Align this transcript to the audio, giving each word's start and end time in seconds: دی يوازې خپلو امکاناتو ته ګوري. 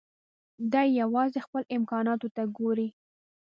دی 0.73 0.87
يوازې 1.01 1.39
خپلو 1.45 1.71
امکاناتو 1.77 2.27
ته 2.35 2.43
ګوري. 2.57 2.87